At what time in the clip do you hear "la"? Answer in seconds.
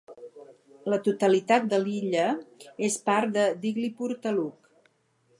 0.93-0.97